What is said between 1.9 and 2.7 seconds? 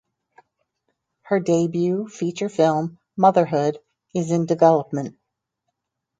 feature